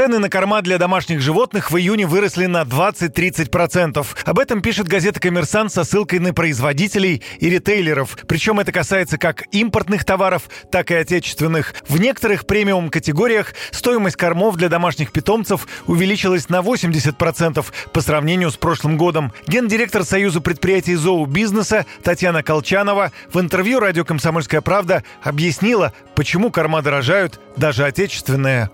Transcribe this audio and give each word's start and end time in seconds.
Цены 0.00 0.18
на 0.18 0.30
корма 0.30 0.62
для 0.62 0.78
домашних 0.78 1.20
животных 1.20 1.70
в 1.70 1.76
июне 1.76 2.06
выросли 2.06 2.46
на 2.46 2.62
20-30%. 2.62 4.06
Об 4.24 4.38
этом 4.38 4.62
пишет 4.62 4.88
газета 4.88 5.20
«Коммерсант» 5.20 5.74
со 5.74 5.84
ссылкой 5.84 6.20
на 6.20 6.32
производителей 6.32 7.22
и 7.38 7.50
ритейлеров. 7.50 8.16
Причем 8.26 8.60
это 8.60 8.72
касается 8.72 9.18
как 9.18 9.44
импортных 9.52 10.06
товаров, 10.06 10.44
так 10.70 10.90
и 10.90 10.94
отечественных. 10.94 11.74
В 11.86 12.00
некоторых 12.00 12.46
премиум-категориях 12.46 13.52
стоимость 13.72 14.16
кормов 14.16 14.56
для 14.56 14.70
домашних 14.70 15.12
питомцев 15.12 15.68
увеличилась 15.86 16.48
на 16.48 16.60
80% 16.60 17.62
по 17.92 18.00
сравнению 18.00 18.50
с 18.50 18.56
прошлым 18.56 18.96
годом. 18.96 19.34
Гендиректор 19.46 20.04
Союза 20.04 20.40
предприятий 20.40 20.94
зообизнеса 20.94 21.84
Татьяна 22.02 22.42
Колчанова 22.42 23.12
в 23.30 23.38
интервью 23.38 23.80
радио 23.80 24.06
«Комсомольская 24.06 24.62
правда» 24.62 25.04
объяснила, 25.22 25.92
почему 26.14 26.50
корма 26.50 26.80
дорожают, 26.80 27.38
даже 27.58 27.84
отечественные. 27.84 28.70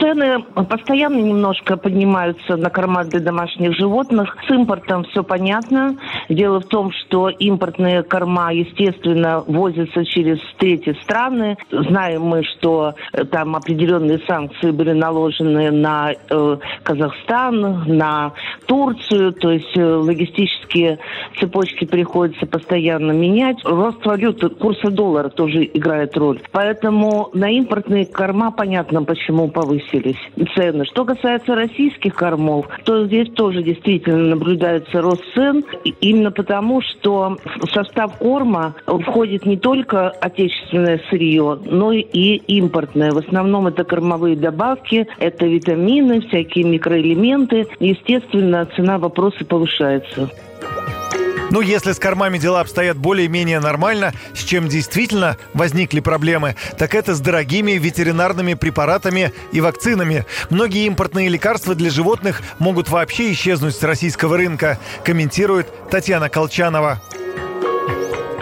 Цены 0.00 0.42
постоянно 0.68 1.18
немножко 1.18 1.76
поднимаются 1.76 2.56
на 2.56 2.70
корма 2.70 3.04
для 3.04 3.20
домашних 3.20 3.76
животных. 3.76 4.36
С 4.46 4.50
импортом 4.50 5.04
все 5.04 5.22
понятно. 5.22 5.96
Дело 6.32 6.60
в 6.60 6.64
том, 6.64 6.90
что 6.92 7.28
импортные 7.28 8.02
корма, 8.02 8.52
естественно, 8.52 9.44
возятся 9.46 10.04
через 10.06 10.38
третьи 10.56 10.96
страны. 11.02 11.58
Знаем 11.70 12.22
мы, 12.22 12.42
что 12.42 12.94
э, 13.12 13.24
там 13.24 13.54
определенные 13.54 14.18
санкции 14.26 14.70
были 14.70 14.92
наложены 14.92 15.70
на 15.70 16.12
э, 16.12 16.56
Казахстан, 16.82 17.84
на 17.86 18.32
Турцию. 18.64 19.34
То 19.34 19.50
есть 19.50 19.76
э, 19.76 19.84
логистические 19.84 21.00
цепочки 21.38 21.84
приходится 21.84 22.46
постоянно 22.46 23.12
менять. 23.12 23.58
Рост 23.64 24.04
валюты, 24.06 24.48
курса 24.48 24.90
доллара 24.90 25.28
тоже 25.28 25.64
играет 25.64 26.16
роль. 26.16 26.40
Поэтому 26.50 27.28
на 27.34 27.50
импортные 27.50 28.06
корма 28.06 28.52
понятно, 28.52 29.02
почему 29.02 29.48
повысились 29.48 30.16
цены. 30.54 30.86
Что 30.86 31.04
касается 31.04 31.54
российских 31.54 32.14
кормов, 32.14 32.66
то 32.84 33.04
здесь 33.04 33.30
тоже 33.34 33.62
действительно 33.62 34.28
наблюдается 34.28 35.02
рост 35.02 35.22
цен. 35.34 35.62
Именно 36.00 36.21
потому, 36.30 36.80
что 36.80 37.36
в 37.60 37.70
состав 37.70 38.18
корма 38.18 38.74
входит 38.86 39.46
не 39.46 39.56
только 39.56 40.08
отечественное 40.08 41.00
сырье, 41.10 41.58
но 41.64 41.92
и 41.92 42.36
импортное. 42.36 43.12
В 43.12 43.18
основном 43.18 43.66
это 43.66 43.84
кормовые 43.84 44.36
добавки, 44.36 45.06
это 45.18 45.46
витамины, 45.46 46.20
всякие 46.20 46.64
микроэлементы. 46.64 47.66
Естественно, 47.80 48.68
цена 48.76 48.98
вопроса 48.98 49.44
повышается. 49.44 50.30
Ну, 51.52 51.60
если 51.60 51.92
с 51.92 51.98
кормами 51.98 52.38
дела 52.38 52.60
обстоят 52.60 52.96
более-менее 52.96 53.60
нормально, 53.60 54.12
с 54.32 54.42
чем 54.42 54.68
действительно 54.68 55.36
возникли 55.52 56.00
проблемы, 56.00 56.56
так 56.78 56.94
это 56.94 57.14
с 57.14 57.20
дорогими 57.20 57.72
ветеринарными 57.72 58.54
препаратами 58.54 59.34
и 59.52 59.60
вакцинами. 59.60 60.24
Многие 60.48 60.86
импортные 60.86 61.28
лекарства 61.28 61.74
для 61.74 61.90
животных 61.90 62.40
могут 62.58 62.88
вообще 62.88 63.32
исчезнуть 63.32 63.74
с 63.74 63.82
российского 63.82 64.38
рынка, 64.38 64.78
комментирует 65.04 65.66
Татьяна 65.90 66.30
Колчанова. 66.30 67.02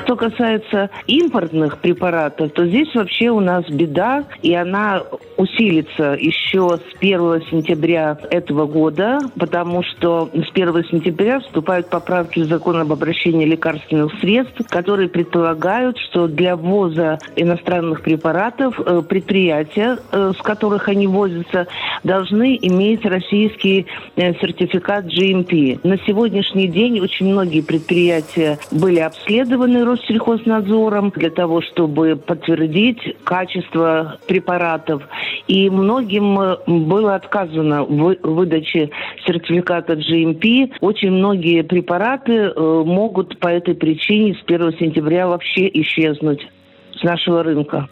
Что 0.04 0.14
касается 0.14 0.90
импортных 1.08 1.78
препаратов, 1.78 2.52
то 2.52 2.64
здесь 2.64 2.94
вообще 2.94 3.30
у 3.30 3.40
нас 3.40 3.64
беда, 3.68 4.24
и 4.40 4.54
она 4.54 5.02
усилится 5.40 6.16
еще 6.20 6.76
с 6.76 6.96
1 7.00 7.42
сентября 7.50 8.18
этого 8.30 8.66
года, 8.66 9.18
потому 9.38 9.82
что 9.82 10.28
с 10.34 10.50
1 10.52 10.84
сентября 10.90 11.40
вступают 11.40 11.88
поправки 11.88 12.40
в 12.40 12.44
закон 12.44 12.76
об 12.76 12.92
обращении 12.92 13.46
лекарственных 13.46 14.12
средств, 14.20 14.60
которые 14.68 15.08
предполагают, 15.08 15.96
что 15.98 16.28
для 16.28 16.56
ввоза 16.56 17.18
иностранных 17.36 18.02
препаратов 18.02 18.78
э, 18.78 19.02
предприятия, 19.08 19.98
э, 20.12 20.32
с 20.38 20.42
которых 20.42 20.88
они 20.88 21.06
возятся, 21.06 21.66
должны 22.04 22.58
иметь 22.60 23.06
российский 23.06 23.86
э, 24.16 24.34
сертификат 24.34 25.06
GMP. 25.06 25.80
На 25.84 25.96
сегодняшний 26.06 26.68
день 26.68 27.00
очень 27.00 27.30
многие 27.30 27.62
предприятия 27.62 28.58
были 28.70 29.00
обследованы 29.00 29.86
Россельхознадзором 29.86 31.10
для 31.16 31.30
того, 31.30 31.62
чтобы 31.62 32.16
подтвердить 32.16 33.16
качество 33.24 34.18
препаратов. 34.28 35.02
И 35.48 35.68
многим 35.70 36.38
э, 36.40 36.56
было 36.66 37.14
отказано 37.14 37.84
в 37.84 38.16
выдаче 38.22 38.90
сертификата 39.26 39.94
GMP. 39.94 40.72
Очень 40.80 41.12
многие 41.12 41.62
препараты 41.62 42.32
э, 42.32 42.82
могут 42.84 43.38
по 43.38 43.48
этой 43.48 43.74
причине 43.74 44.34
с 44.34 44.42
1 44.44 44.78
сентября 44.78 45.28
вообще 45.28 45.68
исчезнуть 45.80 46.46
с 46.98 47.02
нашего 47.02 47.42
рынка. 47.42 47.88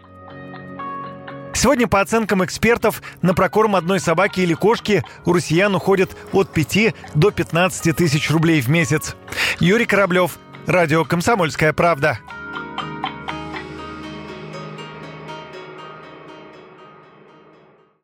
Сегодня, 1.54 1.88
по 1.88 2.00
оценкам 2.00 2.44
экспертов, 2.44 3.02
на 3.20 3.34
прокорм 3.34 3.74
одной 3.74 3.98
собаки 3.98 4.40
или 4.40 4.54
кошки 4.54 5.02
у 5.26 5.32
россиян 5.32 5.74
уходит 5.74 6.10
от 6.32 6.52
5 6.52 6.94
до 7.16 7.32
15 7.32 7.96
тысяч 7.96 8.30
рублей 8.30 8.60
в 8.60 8.68
месяц. 8.68 9.16
Юрий 9.58 9.84
Кораблев, 9.86 10.38
Радио 10.68 11.04
«Комсомольская 11.04 11.72
правда». 11.72 12.18